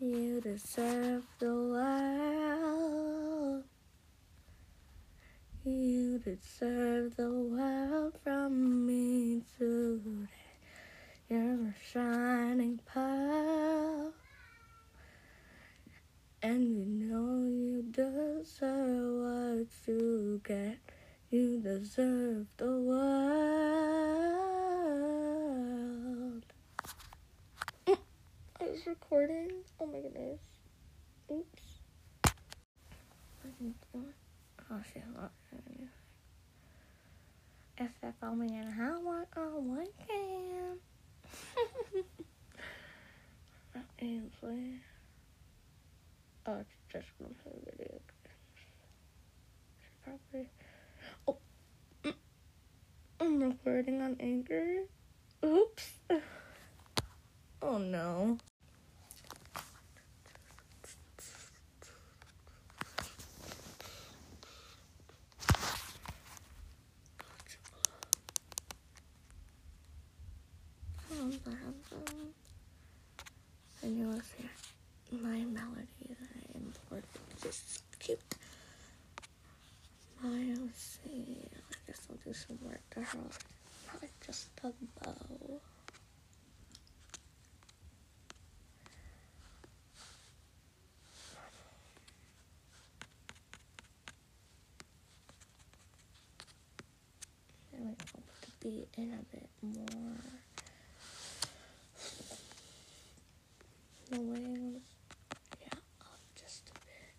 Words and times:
You 0.00 0.40
deserve 0.40 1.22
the 1.38 1.54
world. 1.54 3.62
You 5.64 6.18
deserve 6.18 7.14
the 7.16 7.30
world 7.30 8.18
from 8.24 8.86
me 8.86 9.42
today. 9.56 10.26
You're 11.30 11.68
a 11.68 11.74
shining 11.92 12.80
pearl. 12.92 14.12
And 16.42 16.64
you 16.64 16.86
know 16.86 17.46
you 17.46 17.84
deserve 17.92 19.22
what 19.22 19.68
you 19.86 20.40
get. 20.44 20.78
You 21.30 21.60
deserve 21.60 22.48
the 22.56 22.80
world. 22.80 23.44
Mm, 28.64 28.68
I 28.68 28.70
was 28.70 28.86
recording. 28.86 29.50
Oh 29.80 29.86
my 29.86 30.00
goodness. 30.00 30.38
Oops. 31.30 31.62
Oh 34.70 34.80
shit. 34.92 35.02
If 37.76 37.90
they 38.00 38.12
call 38.20 38.36
me 38.36 38.46
in 38.56 38.70
how 38.70 39.02
I 39.08 39.40
on 39.40 39.76
weekend. 39.76 40.78
Ainsley. 44.00 44.80
Oh, 46.46 46.58
it's 46.60 46.70
just 46.92 47.06
gonna 47.18 47.34
play 47.42 47.52
video 47.64 47.88
games. 47.88 48.02
Should 49.80 49.98
probably. 50.04 50.48
Oh, 51.28 51.38
I'm 53.20 53.42
recording 53.42 54.00
on 54.00 54.16
Anchor. 54.20 54.84
Oops. 55.44 55.90
Oh 57.62 57.78
no. 57.78 58.38
And 73.84 73.98
you 73.98 74.06
will 74.06 74.20
see 74.20 74.48
my 75.12 75.44
melody 75.44 76.08
that 76.08 76.30
I 76.34 76.56
imported. 76.56 77.04
Just 77.42 77.82
cute. 77.98 78.18
I'll 80.24 80.68
see. 80.74 81.36
I 81.44 81.76
guess 81.86 82.00
I'll 82.10 82.16
do 82.24 82.32
some 82.32 82.58
work 82.64 82.80
to 82.92 83.00
her. 83.00 83.18
Probably 83.86 84.08
just 84.26 84.48
a 84.62 84.68
bow. 85.04 85.60
Then 97.72 97.88
we 97.88 97.94
can 97.96 98.22
put 98.22 98.40
the 98.40 98.50
beat 98.62 98.88
in 98.96 99.12
a 99.12 99.22
bit 99.34 99.48
more. 99.62 100.16
The 104.10 104.20
wings. 104.20 104.82
Yeah, 105.60 105.78
up 106.02 106.20
just 106.36 106.68
a 106.68 106.72
bit. 106.86 107.16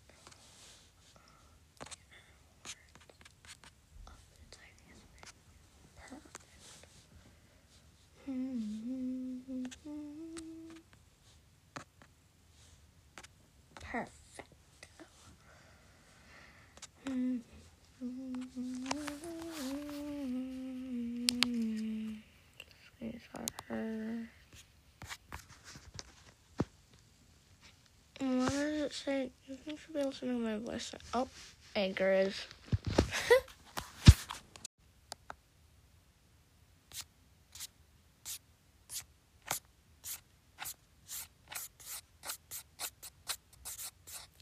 Up 4.06 4.20
the 4.30 4.56
tiniest 4.56 5.06
bit. 5.14 5.30
Perfect. 13.80 14.12
Perfect. 17.04 17.42
Squeeze 22.98 23.26
her. 23.68 24.28
What 28.18 28.95
say? 29.06 29.30
You 29.46 29.56
should 29.64 29.94
be 29.94 30.02
listening 30.02 30.42
to 30.42 30.44
my 30.44 30.58
voice. 30.58 30.92
Oh, 31.14 31.28
Anchor 31.76 32.10
is. 32.12 32.34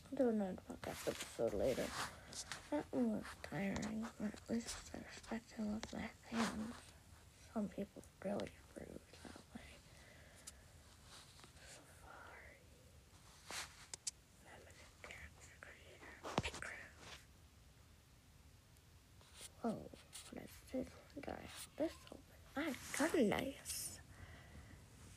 I'll 0.07 0.17
do 0.17 0.29
another 0.31 0.57
podcast 0.71 1.09
episode 1.09 1.55
later. 1.55 1.85
That 2.71 2.85
was 2.93 3.23
tiring, 3.51 4.07
or 4.21 4.27
at 4.27 4.41
least 4.49 4.77
I 4.95 4.99
respect 5.13 5.53
him 5.53 5.75
with 5.75 5.93
my 5.93 6.09
hands. 6.31 6.75
Some 7.53 7.69
people 7.69 8.03
really 8.25 8.51
rude 8.79 9.01
that 9.23 9.41
way. 9.55 9.79
Safari. 11.67 12.63
Limited 14.45 14.93
character 15.03 15.55
creator. 15.61 16.15
Picker. 16.43 16.79
Whoa, 19.63 19.71
what 20.33 20.43
is 20.45 20.51
this? 20.73 21.64
This 21.77 21.93
open? 22.13 22.21
I 22.57 22.73
got 22.99 23.15
a 23.15 23.23
nice. 23.25 23.99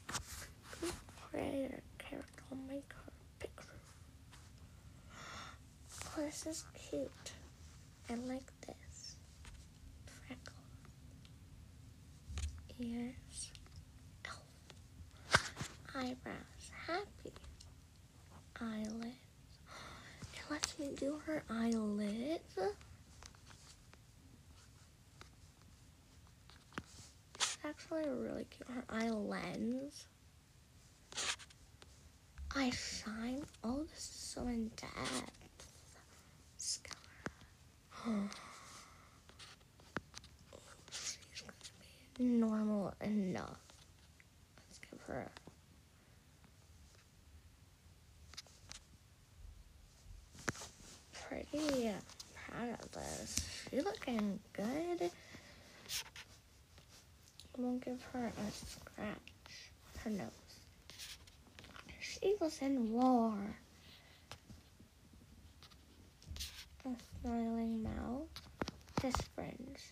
Good 0.07 0.91
creator 1.31 1.81
character 1.99 2.43
maker 2.67 3.11
picture. 3.39 3.79
Oh, 5.13 6.21
this 6.21 6.45
is 6.47 6.63
cute. 6.73 7.31
I 8.09 8.15
like 8.15 8.49
this. 8.65 9.15
Freckle. 10.25 10.53
Ears. 12.79 13.51
Elf. 14.25 15.45
Eyebrows. 15.95 16.71
Happy. 16.87 17.33
Eyelids. 18.59 19.15
It 20.33 20.41
lets 20.51 20.79
me 20.79 20.95
do 20.97 21.21
her 21.25 21.43
eyelids. 21.49 22.57
Actually 27.77 28.09
really 28.09 28.45
cute. 28.49 28.67
Her 28.69 28.83
eye 28.89 29.09
lens. 29.09 30.05
Eye 32.55 32.71
shine. 32.71 33.43
Oh, 33.63 33.83
this 33.89 33.99
is 33.99 34.33
so 34.35 34.41
in 34.47 34.71
depth. 34.75 35.71
Scar. 36.57 36.95
She's 40.91 41.17
gonna 41.41 41.53
be 42.17 42.23
normal 42.23 42.93
enough. 43.01 43.59
Let's 44.67 44.79
give 44.89 45.01
her 45.07 45.29
pretty 51.27 51.91
proud 52.33 52.69
of 52.81 52.91
this. 52.91 53.39
She 53.69 53.81
looking 53.81 54.39
good. 54.53 55.11
We'll 57.57 57.79
give 57.79 58.01
her 58.13 58.27
a 58.27 58.51
scratch 58.51 59.27
her 60.03 60.09
nose. 60.11 60.29
She 61.99 62.35
was 62.39 62.61
in 62.61 62.93
war. 62.93 63.33
A 66.85 66.89
smiling 67.21 67.83
mouth. 67.83 68.27
His 69.01 69.15
friends. 69.35 69.91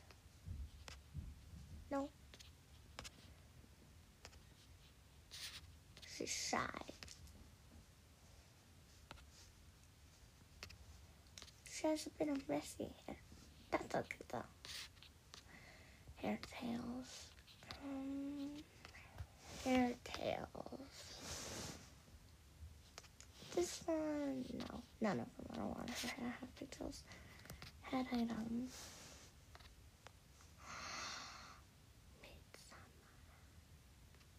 No. 1.91 2.09
She's 6.15 6.29
shy. 6.29 6.59
She 11.71 11.87
has 11.87 12.07
a 12.07 12.09
bit 12.11 12.29
of 12.29 12.47
messy 12.47 12.87
hair. 13.05 13.17
That's 13.71 13.95
okay 13.95 14.25
though. 14.31 14.41
Hair 16.17 16.39
tails. 16.59 17.34
Um, 17.85 18.49
hair 19.63 19.93
tails. 20.03 20.45
This 23.55 23.81
one, 23.85 24.45
no, 24.57 24.81
none 25.01 25.19
of 25.19 25.25
them. 25.37 25.45
I 25.53 25.55
don't 25.57 25.77
want 25.77 25.89
her 25.89 26.07
hair 26.07 26.35
have 26.39 26.55
pigtails. 26.59 27.03
Head. 27.83 28.05
Midsummer. 28.11 28.29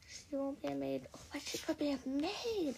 She 0.08 0.36
won't 0.36 0.60
be 0.60 0.68
a 0.68 0.74
maid. 0.74 1.06
Oh, 1.14 1.20
but 1.32 1.42
she 1.42 1.58
could 1.58 1.78
be 1.78 1.90
a 1.92 1.98
maid. 2.06 2.74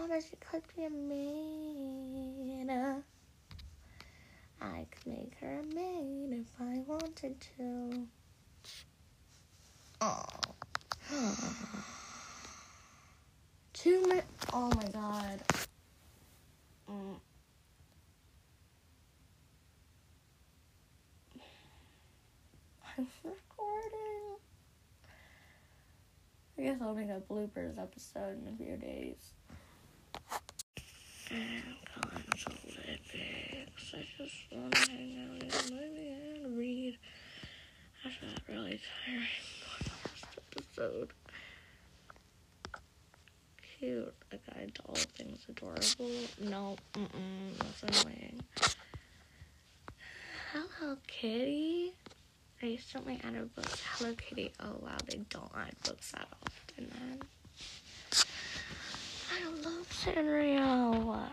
Oh, 0.00 0.06
but 0.08 0.22
she 0.22 0.36
could 0.50 0.62
be 0.76 0.84
a 0.84 0.90
maid. 0.90 2.70
I 4.60 4.86
could 4.90 5.06
make 5.06 5.34
her 5.40 5.60
a 5.60 5.74
maid 5.74 6.32
if 6.32 6.46
I 6.60 6.82
wanted 6.86 7.40
to. 7.58 8.08
Two 13.72 14.00
minutes. 14.02 14.26
Oh 14.52 14.70
my 14.76 14.86
god. 14.92 15.42
Mm. 16.90 17.20
I'm 22.98 23.06
recording. 23.24 24.36
I 26.58 26.62
guess 26.62 26.78
I'll 26.80 26.94
make 26.94 27.08
a 27.08 27.20
bloopers 27.30 27.78
episode 27.78 28.42
in 28.42 28.48
a 28.52 28.56
few 28.56 28.76
days. 28.76 29.32
Olympics. 32.46 33.94
I 33.94 34.06
just 34.18 34.34
want 34.52 34.74
to 34.74 34.90
hang 34.90 35.16
out 35.18 35.42
and 35.42 35.70
maybe 35.70 36.08
and 36.08 36.56
read. 36.56 36.98
That's 38.02 38.16
not 38.22 38.40
really 38.48 38.72
this 38.72 39.63
episode. 40.76 41.12
Cute. 43.78 44.14
A 44.32 44.36
guide 44.36 44.72
to 44.74 44.82
all 44.88 44.94
things 44.94 45.44
adorable. 45.48 46.10
No, 46.40 46.76
mm-mm, 46.94 47.58
that's 47.58 48.04
annoying. 48.04 48.40
Hello 50.52 50.96
Kitty. 51.06 51.92
I 52.62 52.66
recently 52.66 53.20
added 53.24 53.54
books. 53.54 53.82
Hello 53.96 54.14
Kitty. 54.14 54.52
Oh 54.60 54.76
wow, 54.80 54.96
they 55.08 55.18
don't 55.30 55.50
add 55.56 55.74
books 55.84 56.12
that 56.12 56.28
often 56.42 56.90
then. 56.90 57.22
I 59.32 59.48
love 59.68 59.86
Sanrio. 59.90 61.28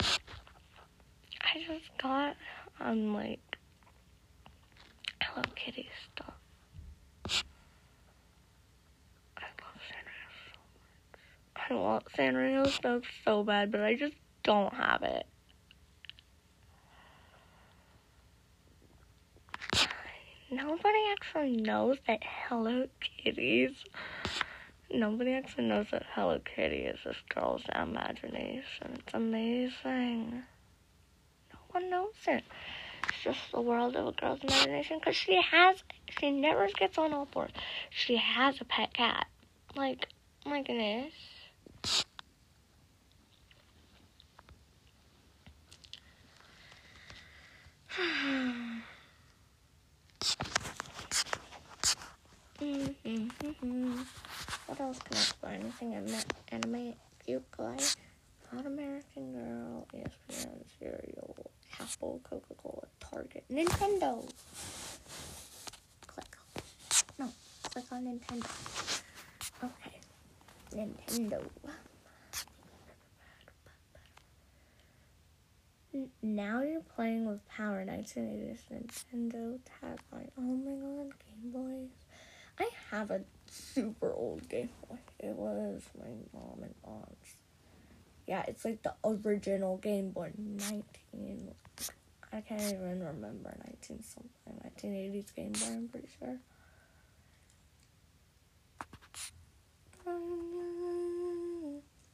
I 0.00 1.58
just 1.66 1.90
got 2.02 2.36
um 2.80 3.14
like 3.14 3.40
Hello 5.22 5.42
Kitty 5.54 5.88
stuff. 6.12 6.34
I 9.36 9.46
love 9.62 9.80
Sanrio 9.88 10.28
so 10.44 10.58
much. 10.74 11.53
I 11.70 11.74
want 11.74 12.04
Sanrio 12.12 12.66
stuff 12.66 13.02
so 13.24 13.42
bad, 13.42 13.72
but 13.72 13.80
I 13.80 13.94
just 13.94 14.14
don't 14.42 14.74
have 14.74 15.02
it. 15.02 15.26
Nobody 20.50 20.98
actually 21.12 21.56
knows 21.56 21.96
that 22.06 22.20
Hello 22.22 22.86
Kitties. 23.00 23.72
Nobody 24.92 25.32
actually 25.32 25.64
knows 25.64 25.86
that 25.90 26.04
Hello 26.14 26.38
Kitty 26.44 26.84
is 26.84 26.98
this 27.04 27.16
girl's 27.34 27.64
imagination. 27.74 28.98
It's 28.98 29.14
amazing. 29.14 30.42
No 31.52 31.58
one 31.70 31.88
knows 31.88 32.12
it. 32.28 32.44
It's 33.08 33.24
just 33.24 33.40
the 33.52 33.62
world 33.62 33.96
of 33.96 34.06
a 34.06 34.12
girl's 34.12 34.44
imagination 34.44 34.98
because 34.98 35.16
she 35.16 35.40
has, 35.40 35.82
she 36.20 36.30
never 36.30 36.68
gets 36.78 36.98
on 36.98 37.14
all 37.14 37.26
fours. 37.32 37.50
She 37.90 38.16
has 38.16 38.60
a 38.60 38.64
pet 38.64 38.92
cat. 38.92 39.26
Like, 39.74 40.08
my 40.44 40.62
goodness. 40.62 41.12
what 54.66 54.80
else 54.80 54.98
can 54.98 55.16
I 55.16 55.20
explain? 55.20 55.60
Anything 55.60 55.94
anime, 55.94 56.16
anime 56.50 56.94
cute 57.24 57.44
guy? 57.56 57.76
Hot 58.52 58.66
American 58.66 59.32
Girl, 59.32 59.86
ESPN, 59.94 60.64
Cereal, 60.78 61.36
Apple, 61.80 62.20
Coca 62.24 62.54
Cola, 62.60 62.82
Target, 62.98 63.44
Nintendo. 63.48 64.28
Click. 66.08 66.36
No, 67.18 67.32
click 67.70 67.84
on 67.92 68.06
Nintendo. 68.06 68.50
Okay. 69.62 70.00
Nintendo. 70.74 71.40
Now 76.22 76.62
you're 76.62 76.80
playing 76.96 77.26
with 77.26 77.46
Power 77.48 77.84
1980s 77.84 78.58
Nintendo 78.72 79.60
tagline. 79.80 80.30
Oh 80.36 80.42
my 80.42 80.72
god, 80.72 81.12
Game 81.24 81.52
Boys. 81.52 81.90
I 82.58 82.68
have 82.90 83.12
a 83.12 83.20
super 83.46 84.12
old 84.12 84.48
Game 84.48 84.70
Boy. 84.88 84.98
It 85.20 85.36
was 85.36 85.82
my 85.96 86.08
mom 86.32 86.62
and 86.62 86.74
aunt's. 86.82 87.36
Yeah, 88.26 88.42
it's 88.48 88.64
like 88.64 88.82
the 88.82 88.94
original 89.04 89.76
Game 89.76 90.10
Boy. 90.10 90.32
19. 90.36 91.54
I 92.32 92.40
can't 92.40 92.60
even 92.60 93.04
remember 93.04 93.54
19 93.64 94.02
something. 94.02 94.72
1980s 94.82 95.34
Game 95.34 95.52
Boy, 95.52 95.66
I'm 95.66 95.88
pretty 95.88 96.08
sure. 96.18 96.40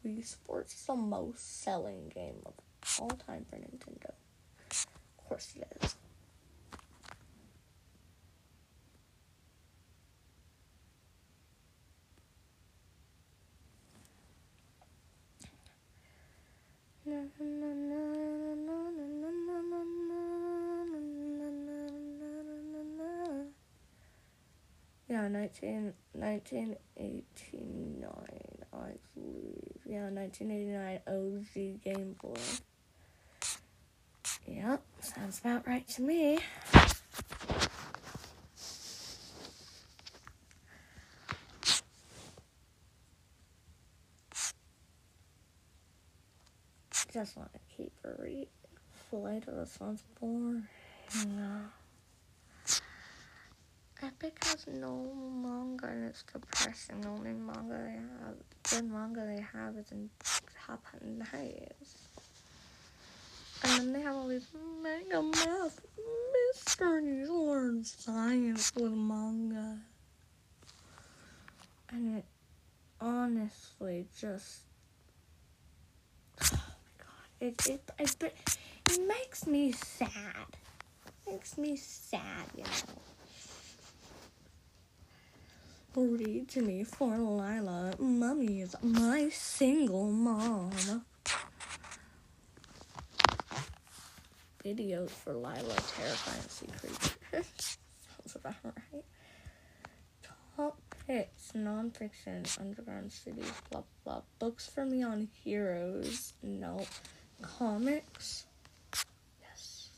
Wii 0.05 0.27
Sports 0.27 0.75
is 0.75 0.85
the 0.85 0.97
most 0.97 1.63
selling 1.63 2.11
game 2.15 2.43
of 2.45 2.53
all 2.99 3.09
time 3.11 3.45
for 3.49 3.57
Nintendo. 3.57 4.11
Of 4.71 4.87
course 5.29 5.55
it 5.57 5.67
is. 5.83 5.97
Yeah, 25.09 25.27
19, 25.27 25.93
1989, 26.13 28.65
I 28.73 28.93
believe. 29.15 29.81
Yeah, 29.85 30.09
1989 30.09 31.01
OG 31.09 31.81
Game 31.83 32.15
Boy. 32.23 32.37
Sounds 35.15 35.41
about 35.41 35.67
right 35.67 35.89
to 35.89 36.03
me. 36.03 36.39
Just 47.13 47.37
want 47.37 47.53
to 47.53 47.59
keep 47.77 47.93
a 48.05 48.23
read. 48.23 48.49
Of 49.13 49.57
the 49.57 49.67
Sun's 49.67 50.05
born. 50.21 50.69
Yeah. 51.17 51.63
Epic 54.03 54.39
has 54.45 54.67
no 54.69 55.13
manga 55.43 55.87
and 55.89 56.05
it's 56.05 56.23
depressing. 56.23 57.01
The 57.01 57.09
only 57.09 57.33
manga 57.33 57.83
they 57.85 57.99
have, 58.25 58.37
good 58.71 58.89
manga 58.89 59.27
they 59.27 59.43
have 59.53 59.77
is 59.77 59.91
in 59.91 60.09
Top 60.67 60.85
Knives. 61.03 62.09
And 63.63 63.79
then 63.79 63.93
they 63.93 64.01
have 64.01 64.17
all 64.17 64.29
these 64.29 64.47
mega 64.83 65.23
math 65.23 65.81
mysteries, 66.33 67.29
learn 67.29 67.85
science 67.85 68.73
with 68.75 68.93
manga. 68.93 69.79
And 71.91 72.19
it 72.19 72.25
honestly 73.01 74.07
just. 74.19 74.61
Oh 76.43 76.49
my 76.53 76.59
god. 76.99 77.27
It, 77.41 77.67
it, 77.67 77.91
it, 77.99 78.35
it 78.89 79.07
makes 79.07 79.47
me 79.47 79.73
sad. 79.73 80.57
makes 81.27 81.59
me 81.59 81.77
sad, 81.77 82.47
you 82.57 82.65
know. 82.65 82.71
Read 85.97 86.49
to 86.51 86.63
me 86.63 86.85
for 86.85 87.19
Lila. 87.19 87.93
Mummy 87.99 88.63
is 88.63 88.77
my 88.83 89.29
single 89.29 90.11
mom. 90.11 90.71
Videos 94.65 95.11
for 95.11 95.33
Lila, 95.33 95.75
terrifying 95.97 96.49
sea 96.49 96.67
creature. 96.79 97.17
Sounds 97.57 98.37
about 98.37 98.55
right. 98.63 99.05
Top 100.57 100.79
picks, 101.07 101.53
nonfiction, 101.57 102.61
underground 102.61 103.11
cities, 103.11 103.51
blah 103.71 103.83
blah. 104.05 104.21
Books 104.39 104.67
for 104.69 104.85
me 104.85 105.03
on 105.03 105.29
heroes. 105.43 106.35
Nope. 106.43 106.87
Comics. 107.41 108.45
Yes. 109.41 109.89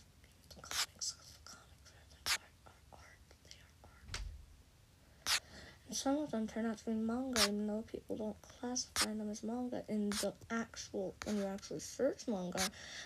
Comics. 0.60 1.14
Comics 1.44 2.38
are 2.38 2.92
art. 2.92 3.00
They 3.42 3.56
are 3.58 3.90
art. 3.90 5.40
And 5.81 5.81
some 5.94 6.18
of 6.18 6.30
them 6.30 6.46
turn 6.46 6.66
out 6.66 6.78
to 6.78 6.84
be 6.86 6.92
manga, 6.92 7.42
even 7.42 7.66
though 7.66 7.84
people 7.90 8.16
don't 8.16 8.36
classify 8.42 9.12
them 9.12 9.30
as 9.30 9.42
manga 9.42 9.82
in 9.88 10.10
the 10.10 10.32
actual 10.50 11.14
when 11.24 11.36
you 11.36 11.44
actually 11.44 11.80
search 11.80 12.26
manga. 12.28 12.62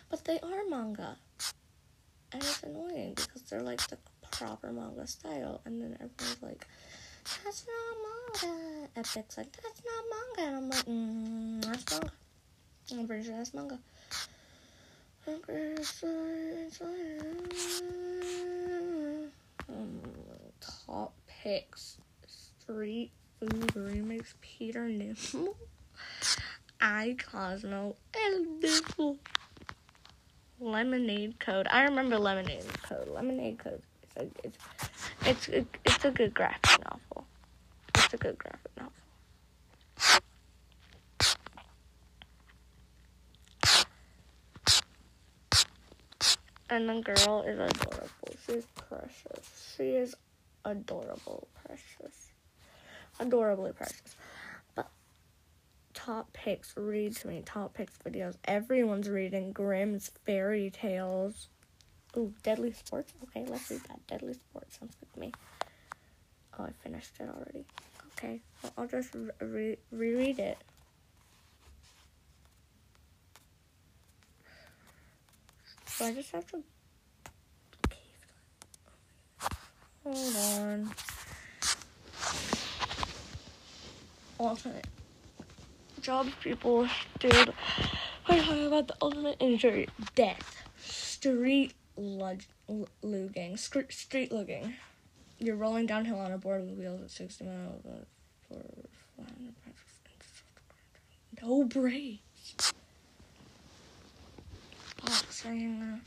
But 0.09 0.25
they 0.25 0.39
are 0.41 0.69
manga. 0.69 1.17
And 2.33 2.43
it's 2.43 2.63
annoying 2.63 3.15
because 3.15 3.43
they're 3.43 3.63
like 3.63 3.87
the 3.89 3.99
proper 4.31 4.73
manga 4.73 5.07
style, 5.07 5.61
and 5.65 5.81
then 5.81 5.95
everyone's 5.95 6.43
like, 6.43 6.67
"That's 7.45 7.67
not 7.67 7.97
manga." 8.43 8.89
Epic's 8.97 9.37
like, 9.37 9.53
"That's 9.63 9.83
not 9.85 10.05
manga," 10.11 10.49
and 10.49 10.57
I'm 10.57 10.71
like, 10.71 10.85
mm, 10.85 11.65
"That's 11.65 11.93
manga." 11.93 12.13
I'm 12.97 13.07
pretty 13.07 13.25
sure 13.25 13.33
that's 13.33 13.55
manga. 13.55 13.79
Um, 19.69 20.01
top 20.61 21.13
picks: 21.27 21.99
Street 22.67 23.13
Food 23.39 23.77
remakes. 23.77 24.35
Peter 24.41 24.89
Nimble. 24.89 25.57
I 26.81 27.15
Cosmo 27.31 27.95
El 28.15 28.45
Beautiful. 28.61 29.19
Lemonade 30.59 31.39
Code. 31.39 31.69
I 31.71 31.85
remember 31.85 32.19
Lemonade 32.19 32.67
Code. 32.83 33.09
Lemonade 33.09 33.59
Code. 33.61 33.83
It's 34.03 34.17
a, 34.17 34.27
it's 34.43 34.59
it's 35.25 35.49
a, 35.49 35.67
it's 35.85 36.05
a 36.05 36.11
good 36.11 36.35
graphic 36.35 36.85
novel. 36.85 37.27
It's 37.95 38.15
a 38.15 38.17
good 38.17 38.37
graphic 38.37 38.73
novel. 38.77 38.93
And 46.69 46.89
the 46.89 47.01
girl 47.01 47.43
is 47.43 47.61
adorable. 47.61 48.35
She's 48.45 48.67
precious. 48.75 49.75
She 49.77 49.91
is 49.91 50.17
adorable, 50.65 51.47
precious. 51.65 52.33
Adorably 53.19 53.73
precious. 53.73 54.17
But 54.75 54.89
top 55.95 56.33
picks, 56.33 56.77
read 56.77 57.17
to 57.17 57.29
me. 57.29 57.43
Top 57.45 57.75
picks 57.75 57.97
videos. 57.99 58.37
Everyone's 58.45 59.09
reading 59.09 59.53
Grimm's 59.53 60.11
fairy 60.25 60.71
tales. 60.71 61.49
Ooh, 62.17 62.33
Deadly 62.43 62.73
Sports? 62.73 63.13
Okay, 63.25 63.45
let's 63.49 63.71
read 63.71 63.81
that. 63.89 64.07
Deadly 64.07 64.35
Sports 64.35 64.79
sounds 64.79 64.95
good 65.01 65.13
to 65.15 65.21
me. 65.21 65.33
Oh, 66.59 66.65
I 66.65 66.71
finished 66.83 67.13
it 67.21 67.29
already. 67.29 67.65
Okay, 68.19 68.41
well, 68.63 68.73
I'll 68.79 68.87
just 68.87 69.11
re- 69.41 69.77
reread 69.91 70.39
it. 70.39 70.59
So 75.87 76.07
I 76.07 76.13
just 76.15 76.31
have 76.33 76.47
to. 76.49 76.63
Hold 80.05 80.37
on. 80.37 80.91
Alternate 84.39 84.87
jobs 86.01 86.31
people 86.41 86.89
dude. 87.19 87.53
We're 88.29 88.43
talking 88.43 88.67
about 88.67 88.89
the 88.89 88.97
ultimate 89.01 89.37
injury 89.41 89.89
death. 90.15 90.63
Street 90.79 91.73
lug- 91.97 92.43
lugging. 93.03 93.57
Street, 93.57 93.93
street 93.93 94.31
lugging. 94.31 94.75
You're 95.39 95.57
rolling 95.57 95.87
downhill 95.87 96.19
on 96.21 96.33
a 96.33 96.39
board 96.39 96.63
with 96.63 96.79
wheels 96.79 97.03
at 97.03 97.11
60 97.11 97.45
miles 97.45 97.83
for 98.49 98.63
no 101.43 101.65
brakes. 101.65 102.73
Boxing. 105.05 106.01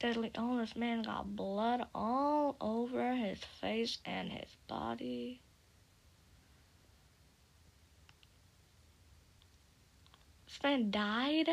Deadly. 0.00 0.30
This 0.34 0.76
man 0.76 1.02
got 1.02 1.34
blood 1.34 1.86
all 1.94 2.56
over 2.60 3.14
his 3.14 3.38
face 3.60 3.98
and 4.04 4.30
his 4.30 4.48
body. 4.68 5.40
Man 10.62 10.90
died. 10.90 11.48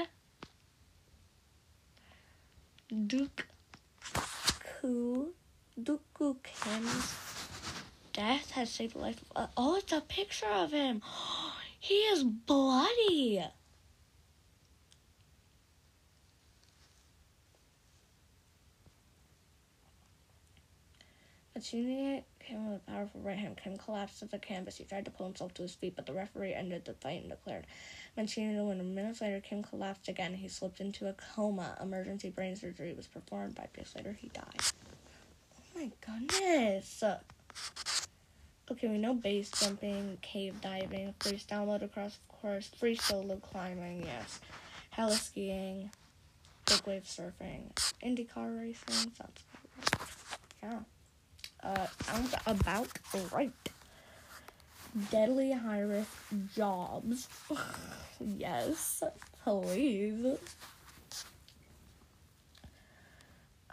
Duke 3.07 3.47
Ku 4.81 5.33
Dooku 5.79 6.35
Kim's 6.43 7.15
death 8.13 8.51
has 8.51 8.69
saved 8.69 8.95
the 8.95 8.99
life 8.99 9.21
of. 9.21 9.43
Uh, 9.43 9.47
oh, 9.57 9.75
it's 9.77 9.93
a 9.93 10.01
picture 10.01 10.51
of 10.51 10.71
him. 10.71 11.01
He 11.79 11.95
is 11.95 12.23
bloody. 12.23 13.43
Mancini 21.61 22.23
came 22.39 22.71
with 22.71 22.81
a 22.81 22.91
powerful 22.91 23.21
right 23.21 23.37
hand. 23.37 23.55
Kim 23.63 23.77
collapsed 23.77 24.23
at 24.23 24.31
the 24.31 24.39
canvas. 24.39 24.77
He 24.77 24.83
tried 24.83 25.05
to 25.05 25.11
pull 25.11 25.27
himself 25.27 25.53
to 25.53 25.61
his 25.61 25.75
feet, 25.75 25.95
but 25.95 26.07
the 26.07 26.13
referee 26.13 26.55
ended 26.55 26.85
the 26.85 26.95
fight 26.95 27.21
and 27.21 27.29
declared 27.29 27.67
Mancini 28.17 28.55
to 28.55 28.63
win. 28.63 28.95
Minutes 28.95 29.21
later, 29.21 29.39
Kim 29.41 29.61
collapsed 29.61 30.07
again. 30.07 30.33
He 30.33 30.47
slipped 30.47 30.79
into 30.79 31.07
a 31.07 31.13
coma. 31.13 31.77
Emergency 31.79 32.31
brain 32.31 32.55
surgery 32.55 32.95
was 32.95 33.05
performed. 33.05 33.57
Five 33.57 33.71
days 33.73 33.93
later, 33.95 34.17
he 34.19 34.29
died. 34.29 34.59
Oh 35.55 35.79
my 35.79 35.91
goodness. 36.03 37.03
Okay, 38.71 38.87
we 38.87 38.97
know 38.97 39.13
base 39.13 39.51
jumping, 39.51 40.17
cave 40.23 40.59
diving, 40.61 41.13
freestyle 41.19 41.67
motocross, 41.67 42.17
of 42.17 42.27
course, 42.27 42.71
free 42.79 42.95
solo 42.95 43.35
climbing, 43.35 44.01
yes, 44.01 44.39
heli 44.89 45.15
skiing, 45.15 45.91
big 46.65 46.81
wave 46.87 47.03
surfing, 47.03 47.69
IndyCar 48.03 48.59
racing, 48.59 49.11
sounds 49.13 49.43
good. 49.51 49.99
Yeah. 50.63 50.79
Uh, 51.63 51.87
sounds 52.03 52.33
about 52.47 52.87
right. 53.31 53.51
Deadly 55.09 55.51
high 55.51 55.81
risk 55.81 56.09
jobs. 56.55 57.27
yes, 58.19 59.03
please. 59.43 60.37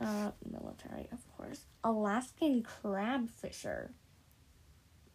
Uh, 0.00 0.30
military, 0.48 1.08
of 1.10 1.36
course. 1.36 1.60
Alaskan 1.82 2.62
crab 2.62 3.28
fisher. 3.30 3.90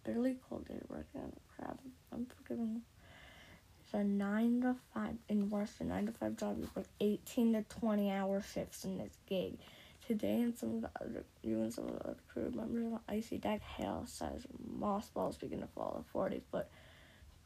Barely 0.03 0.35
cold 0.49 0.67
day 0.67 0.81
working 0.89 1.21
on 1.21 1.31
a 1.31 1.61
crab. 1.61 1.79
I'm 2.11 2.25
forgiving. 2.25 2.81
It's 3.81 3.93
a 3.93 4.03
nine 4.03 4.61
to 4.61 4.75
five 4.93 5.15
in 5.29 5.49
worse 5.49 5.71
than 5.73 5.89
nine 5.89 6.07
to 6.07 6.11
five 6.11 6.35
job. 6.35 6.57
You 6.59 6.69
work 6.75 6.87
eighteen 6.99 7.53
to 7.53 7.63
twenty 7.63 8.11
hour 8.11 8.41
shifts 8.41 8.83
in 8.83 8.97
this 8.97 9.13
gig. 9.29 9.57
Today, 10.07 10.41
and 10.41 10.57
some 10.57 10.75
of 10.75 10.81
the 10.81 10.89
other, 10.99 11.23
you 11.41 11.61
and 11.61 11.73
some 11.73 11.85
of 11.85 11.93
the 11.93 12.03
other 12.09 12.17
crew 12.27 12.51
members 12.53 12.91
on 12.91 12.99
icy 13.07 13.37
deck, 13.37 13.61
hail 13.61 14.03
size 14.05 14.45
balls 15.13 15.37
begin 15.37 15.61
to 15.61 15.67
fall 15.67 15.97
at 15.99 16.11
40 16.11 16.41
foot 16.51 16.67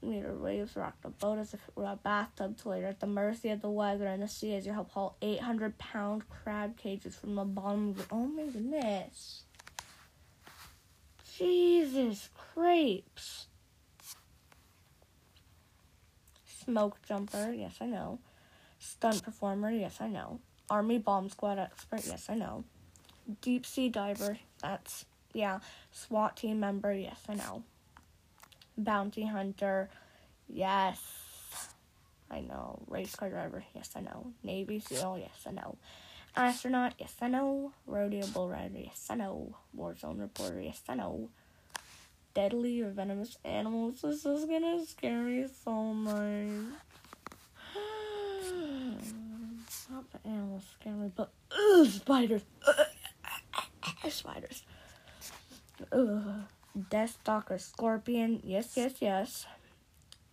meter 0.01 0.33
waves 0.35 0.75
rock 0.75 0.95
the 1.01 1.09
boat 1.09 1.39
as 1.39 1.53
if 1.53 1.59
it 1.67 1.75
were 1.75 1.85
a 1.85 1.95
bathtub 2.03 2.55
to 2.57 2.69
later 2.69 2.87
at 2.87 2.99
the 2.99 3.07
mercy 3.07 3.49
of 3.49 3.61
the 3.61 3.69
weather 3.69 4.05
and 4.05 4.21
the 4.21 4.27
sea 4.27 4.53
as 4.53 4.65
you 4.65 4.71
help 4.71 4.91
haul 4.91 5.17
800 5.21 5.77
pound 5.77 6.23
crab 6.29 6.77
cages 6.77 7.15
from 7.15 7.35
the 7.35 7.43
bottom 7.43 7.89
of 7.89 7.97
the. 7.97 8.05
Oh 8.11 8.27
my 8.27 8.43
goodness. 8.43 9.43
Jesus 11.37 12.29
crepes. 12.35 13.47
Smoke 16.65 16.97
jumper, 17.07 17.53
yes, 17.55 17.77
I 17.79 17.85
know. 17.85 18.19
Stunt 18.79 19.23
performer, 19.23 19.71
yes, 19.71 19.97
I 19.99 20.07
know. 20.07 20.39
Army 20.69 20.97
bomb 20.97 21.29
squad 21.29 21.59
expert, 21.59 22.05
yes, 22.05 22.27
I 22.29 22.35
know. 22.35 22.63
Deep 23.41 23.65
sea 23.65 23.89
diver, 23.89 24.37
that's, 24.61 25.05
yeah. 25.33 25.59
SWAT 25.91 26.35
team 26.37 26.59
member, 26.59 26.93
yes, 26.93 27.19
I 27.29 27.35
know. 27.35 27.63
Bounty 28.77 29.25
hunter, 29.25 29.89
yes, 30.47 30.99
I 32.29 32.41
know. 32.41 32.79
Race 32.87 33.15
car 33.15 33.29
driver, 33.29 33.63
yes, 33.73 33.91
I 33.95 34.01
know. 34.01 34.33
Navy 34.43 34.79
SEAL, 34.79 35.17
yes, 35.19 35.45
I 35.47 35.51
know. 35.51 35.77
Astronaut, 36.35 36.93
yes, 36.99 37.15
I 37.21 37.29
know. 37.29 37.71
Rodeo 37.85 38.27
bull 38.27 38.49
rider, 38.49 38.77
yes, 38.77 39.07
I 39.09 39.15
know. 39.15 39.55
Warzone 39.75 40.19
reporter, 40.19 40.61
yes, 40.61 40.81
I 40.87 40.95
know. 40.95 41.29
Deadly 42.33 42.81
or 42.81 42.91
venomous 42.91 43.37
animals, 43.43 44.01
this 44.01 44.25
is 44.25 44.45
gonna 44.45 44.85
scare 44.85 45.23
me 45.23 45.47
so 45.63 45.71
much. 45.71 46.73
Not 49.89 50.06
the 50.23 50.29
animals 50.29 50.63
scare 50.79 50.93
me, 50.93 51.11
but 51.15 51.31
ugh, 51.51 51.87
spiders. 51.87 52.43
Ugh, 52.67 52.85
spiders. 54.09 54.63
Ugh. 55.91 56.41
Death 56.89 57.17
Stalker 57.21 57.57
Scorpion. 57.57 58.41
Yes, 58.43 58.73
yes, 58.75 58.93
yes. 58.99 59.45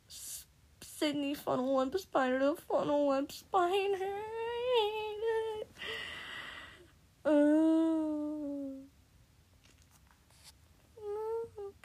S- 0.09 0.45
Sydney 0.83 1.35
Funnel 1.35 1.75
Web 1.77 1.99
Spider. 1.99 2.39
The 2.39 2.55
Funnel 2.55 3.07
Web 3.09 3.33
Spider. 3.33 4.25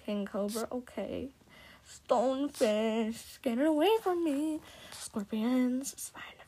King 0.06 0.25
Cobra. 0.25 0.68
Okay. 0.72 1.29
Stonefish. 1.88 3.41
Get 3.44 3.60
it 3.60 3.65
away 3.68 3.89
from 4.01 4.24
me. 4.24 4.60
Scorpions. 4.91 5.94
Spider. 6.01 6.38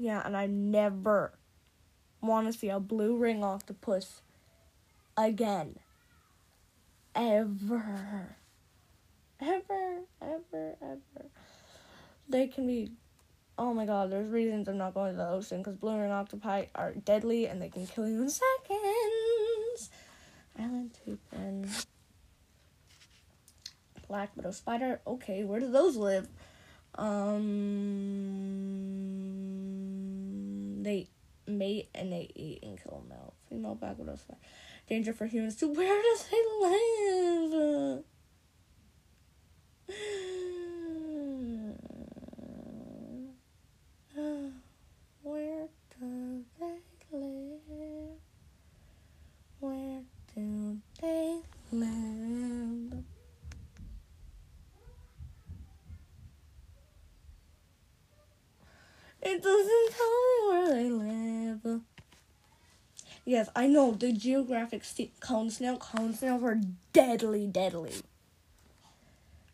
Yeah, 0.00 0.22
and 0.24 0.34
I 0.34 0.46
never 0.46 1.34
want 2.22 2.46
to 2.46 2.58
see 2.58 2.70
a 2.70 2.80
blue 2.80 3.18
ring 3.18 3.44
octopus 3.44 4.22
again. 5.14 5.76
Ever. 7.14 8.36
Ever, 9.42 9.98
ever, 10.22 10.76
ever. 10.80 11.26
They 12.30 12.46
can 12.46 12.66
be. 12.66 12.92
Oh 13.58 13.74
my 13.74 13.84
god, 13.84 14.10
there's 14.10 14.30
reasons 14.30 14.68
I'm 14.68 14.78
not 14.78 14.94
going 14.94 15.12
to 15.12 15.18
the 15.18 15.28
ocean 15.28 15.58
because 15.58 15.76
blue 15.76 15.98
ring 15.98 16.10
octopi 16.10 16.64
are 16.74 16.94
deadly 16.94 17.46
and 17.46 17.60
they 17.60 17.68
can 17.68 17.86
kill 17.86 18.08
you 18.08 18.22
in 18.22 18.30
seconds. 18.30 19.90
Inland 20.58 20.92
Taipan. 21.06 21.84
Black 24.08 24.34
widow 24.34 24.52
spider. 24.52 25.02
Okay, 25.06 25.44
where 25.44 25.60
do 25.60 25.70
those 25.70 25.96
live? 25.96 26.26
Um, 26.94 29.19
they 30.84 31.08
mate 31.46 31.88
and 31.94 32.12
they 32.12 32.30
eat 32.34 32.62
and 32.62 32.82
kill 32.82 33.04
male 33.08 33.18
out. 33.18 33.34
Female 33.48 33.74
backwards 33.74 34.10
us. 34.10 34.24
Danger 34.88 35.12
for 35.12 35.26
humans 35.26 35.56
to 35.56 35.68
where 35.68 36.02
does 36.02 36.28
they 36.28 36.42
live? 36.60 38.04
Where 45.22 45.68
do 45.98 46.44
they 46.58 46.78
live? 47.12 48.18
Where 49.60 50.02
do 50.34 50.78
they 51.00 51.40
live? 51.72 52.89
Yes, 63.24 63.48
I 63.54 63.66
know 63.66 63.92
the 63.92 64.12
geographic 64.12 64.82
st- 64.84 65.20
cone 65.20 65.50
snail. 65.50 65.76
Cone 65.76 66.14
snails 66.14 66.42
are 66.42 66.60
deadly, 66.92 67.46
deadly. 67.46 67.94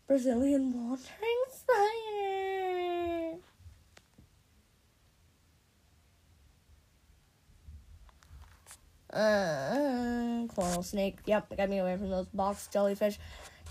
Brazilian 0.07 0.73
wandering 0.73 1.43
spider. 1.51 3.37
Uh, 9.11 10.47
coral 10.53 10.83
snake. 10.83 11.17
Yep, 11.25 11.57
get 11.57 11.69
me 11.69 11.79
away 11.79 11.97
from 11.97 12.09
those 12.09 12.27
box 12.27 12.67
jellyfish. 12.71 13.19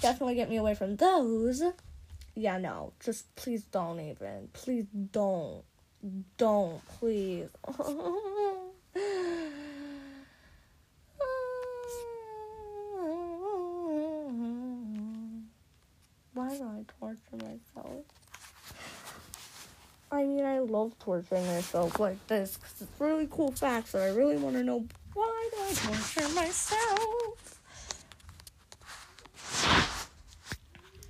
Definitely 0.03 0.35
get 0.35 0.51
me 0.51 0.57
away 0.57 0.75
from 0.75 0.97
those. 0.97 1.63
Yeah, 2.35 2.59
no, 2.59 2.93
just 3.03 3.35
please 3.35 3.65
don't 3.65 3.99
even. 3.99 4.49
Please 4.53 4.85
don't. 5.11 5.63
Don't, 6.37 6.87
please. 6.99 7.49
Why 16.35 16.59
I 17.33 17.37
myself? 17.37 18.05
I 20.11 20.23
mean, 20.25 20.45
I 20.45 20.61
love 20.61 20.99
torturing 20.99 21.47
myself 21.47 21.99
like 21.99 22.25
this 22.29 22.57
because 22.57 22.83
it's 22.83 23.01
really 23.01 23.29
cool 23.31 23.53
facts 23.53 23.93
that 23.93 24.03
I 24.03 24.11
really 24.11 24.37
want 24.37 24.57
to 24.57 24.63
know. 24.63 24.87
Why 25.15 25.51
do 25.53 25.63
I 25.63 25.73
torture 25.75 26.35
myself? 26.35 27.61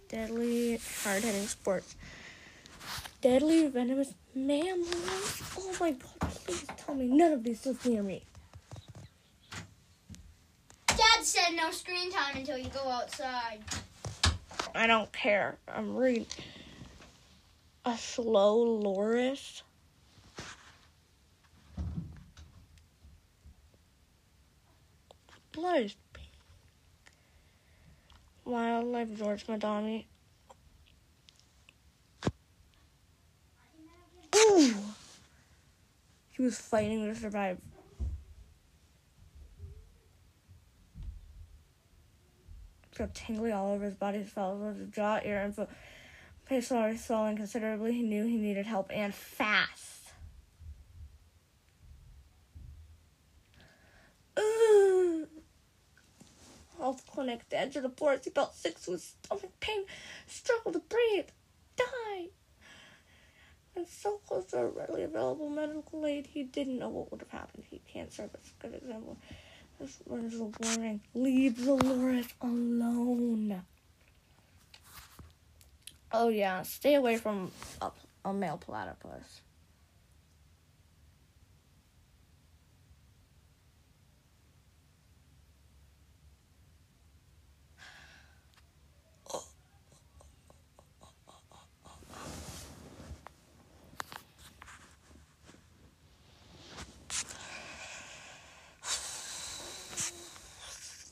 Deadly, 0.08 0.80
hard 1.02 1.22
hitting 1.22 1.46
sports. 1.46 1.96
Deadly, 3.20 3.66
venomous 3.66 4.14
mammals. 4.34 5.42
Oh 5.58 5.76
my 5.80 5.90
god, 5.90 6.30
please 6.44 6.66
tell 6.76 6.94
me 6.94 7.06
none 7.06 7.32
of 7.32 7.42
these 7.42 7.66
live 7.66 7.84
near 7.84 8.02
me. 8.02 8.22
Dad 10.86 11.22
said 11.22 11.54
no 11.54 11.70
screen 11.70 12.10
time 12.10 12.36
until 12.36 12.56
you 12.56 12.70
go 12.70 12.88
outside. 12.88 13.60
I 14.76 14.86
don't 14.86 15.10
care. 15.12 15.56
I'm 15.66 15.96
reading. 15.96 16.26
A 17.84 17.96
slow 17.96 18.62
loris. 18.62 19.62
Blood 25.52 25.82
is 25.82 25.96
pink. 26.12 26.28
Wildlife 28.44 29.16
George 29.16 29.46
Madani. 29.46 30.04
Ooh! 34.36 34.74
He 36.32 36.42
was 36.42 36.58
fighting 36.58 37.06
to 37.06 37.18
survive. 37.18 37.58
Felt 42.96 43.14
tingly 43.14 43.52
all 43.52 43.74
over 43.74 43.84
his 43.84 43.94
body, 43.94 44.20
his 44.20 44.30
fellows, 44.30 44.78
his 44.78 44.88
jaw, 44.88 45.20
ear, 45.22 45.42
and 45.42 45.54
foot. 45.54 45.68
Face 46.46 46.72
already 46.72 46.96
swelling 46.96 47.36
considerably. 47.36 47.92
He 47.92 48.02
knew 48.02 48.24
he 48.24 48.38
needed 48.38 48.64
help 48.64 48.90
and 48.90 49.14
fast. 49.14 50.12
Ugh. 54.38 55.28
Health 56.78 57.04
clinic, 57.06 57.46
the 57.50 57.60
edge 57.60 57.76
of 57.76 57.82
the 57.82 57.90
forest. 57.90 58.24
He 58.24 58.30
felt 58.30 58.54
sick 58.54 58.78
with 58.88 59.02
stomach 59.02 59.52
pain, 59.60 59.84
struggled 60.26 60.72
to 60.72 60.80
breathe, 60.80 61.28
die. 61.76 62.28
And 63.74 63.86
so 63.86 64.22
close 64.26 64.46
to 64.46 64.60
a 64.60 64.68
readily 64.68 65.02
available 65.02 65.50
medical 65.50 66.06
aid, 66.06 66.28
he 66.28 66.44
didn't 66.44 66.78
know 66.78 66.88
what 66.88 67.10
would 67.10 67.20
have 67.20 67.28
happened. 67.28 67.64
He 67.68 67.82
can't 67.92 68.10
serve 68.10 68.30
as 68.34 68.50
a 68.58 68.66
good 68.66 68.74
example. 68.74 69.18
This 69.78 69.98
was 70.06 70.34
a 70.40 70.44
warning. 70.44 71.00
Leave 71.14 71.64
the 71.64 71.74
loris 71.74 72.28
alone. 72.40 73.62
Oh 76.12 76.28
yeah, 76.28 76.62
stay 76.62 76.94
away 76.94 77.18
from 77.18 77.50
a, 77.82 77.90
a 78.24 78.32
male 78.32 78.56
platypus. 78.58 79.42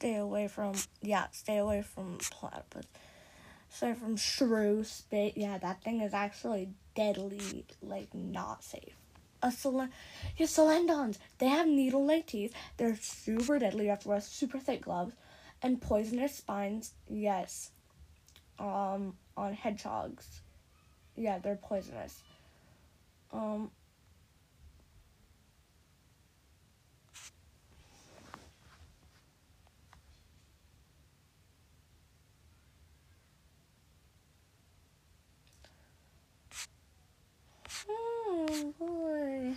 Stay 0.04 0.16
away 0.16 0.48
from 0.48 0.74
yeah, 1.00 1.28
stay 1.32 1.56
away 1.56 1.80
from 1.80 2.18
platypus. 2.30 2.84
Stay 3.70 3.94
from 3.94 4.18
shrew. 4.18 4.84
Stay 4.84 5.32
yeah, 5.34 5.56
that 5.56 5.82
thing 5.82 6.02
is 6.02 6.12
actually 6.12 6.68
deadly, 6.94 7.64
like 7.80 8.14
not 8.14 8.62
safe. 8.62 8.96
A 9.42 9.50
sol- 9.50 9.88
yeah, 10.36 10.46
Solenodons. 10.46 11.16
They 11.38 11.48
have 11.48 11.66
needle-like 11.66 12.26
teeth. 12.26 12.52
They're 12.76 12.98
super 13.00 13.58
deadly. 13.58 13.84
You 13.84 13.90
have 13.92 14.00
to 14.00 14.08
wear 14.08 14.20
super 14.20 14.58
thick 14.58 14.82
gloves 14.82 15.14
and 15.62 15.80
poisonous 15.80 16.36
spines. 16.36 16.92
Yes. 17.08 17.70
Um, 18.58 19.14
on 19.38 19.54
hedgehogs. 19.54 20.42
Yeah, 21.16 21.38
they're 21.38 21.56
poisonous. 21.56 22.20
Um. 23.32 23.70
Oh 37.88 38.74
boy. 38.78 39.54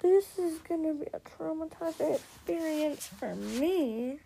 This 0.00 0.38
is 0.38 0.58
gonna 0.58 0.94
be 0.94 1.06
a 1.12 1.20
traumatizing 1.20 2.16
experience 2.16 3.06
for 3.06 3.34
me. 3.34 4.18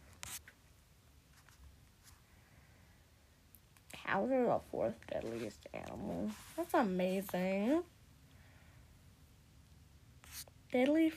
Cows 3.92 4.30
are 4.30 4.46
the 4.46 4.60
fourth 4.70 4.94
deadliest 5.10 5.58
animal. 5.72 6.30
That's 6.56 6.74
amazing. 6.74 7.82
Deadly 10.72 11.12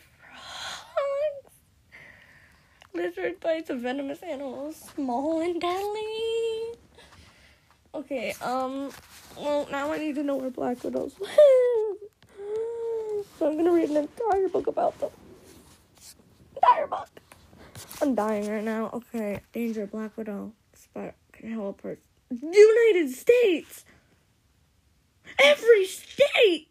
Bites 3.39 3.69
a 3.69 3.75
venomous 3.75 4.23
animal, 4.23 4.73
small 4.73 5.41
and 5.41 5.61
deadly. 5.61 6.73
Okay, 7.93 8.33
um, 8.41 8.89
well, 9.37 9.67
now 9.71 9.91
I 9.91 9.99
need 9.99 10.15
to 10.15 10.23
know 10.23 10.37
where 10.37 10.49
black 10.49 10.83
widows 10.83 11.13
live. 11.19 11.29
So 13.37 13.47
I'm 13.47 13.57
gonna 13.57 13.71
read 13.71 13.89
an 13.89 13.97
entire 13.97 14.47
book 14.49 14.65
about 14.67 14.99
them. 14.99 15.11
Entire 16.55 16.87
book. 16.87 17.09
I'm 18.01 18.15
dying 18.15 18.49
right 18.49 18.63
now. 18.63 18.89
Okay, 18.93 19.41
danger, 19.53 19.85
black 19.85 20.17
widow. 20.17 20.53
Spot 20.73 21.13
can 21.31 21.51
help 21.51 21.81
her. 21.81 21.99
United 22.31 23.11
States. 23.11 23.85
Every 25.37 25.85
state. 25.85 26.70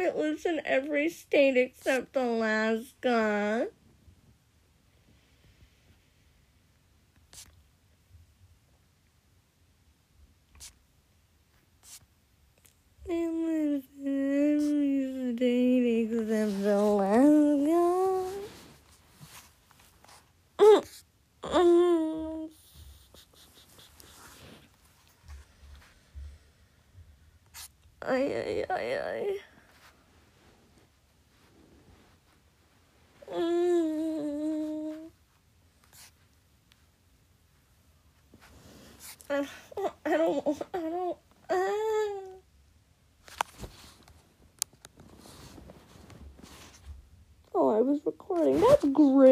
It 0.00 0.16
lives 0.16 0.46
in 0.46 0.60
every 0.64 1.08
state 1.10 1.56
except 1.56 2.16
Alaska. 2.16 3.68
It 13.06 13.32
lives 13.32 13.86
in 14.04 14.56
every 14.56 15.36
state 15.36 16.02
except 16.02 16.64
Alaska. 16.66 17.84
Ay, 28.02 28.24
ay, 28.34 28.64
ay, 28.70 28.88
ay. 29.04 29.26
Mm. 33.34 35.10
I 39.30 39.36
don't, 39.36 39.92
I 40.06 40.16
don't, 40.16 40.62
I 40.74 40.78
don't. 40.80 41.18
ah. 41.50 42.20
Oh, 47.54 47.70
I 47.70 47.80
was 47.82 48.00
recording. 48.06 48.60
That's 48.60 48.84
great. 48.98 49.28